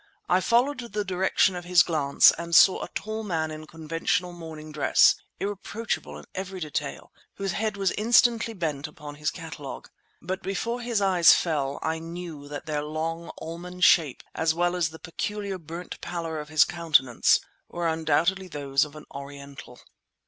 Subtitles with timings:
[0.27, 4.71] I followed the direction of his glance, and saw a tall man in conventional morning
[4.71, 9.89] dress, irreproachable in every detail, whose head was instantly bent upon his catalogue.
[10.19, 14.89] But before his eyes fell I knew that their long almond shape, as well as
[14.89, 17.39] the peculiar burnt pallor of his countenance,
[17.69, 19.79] were undoubtedly those of an Oriental.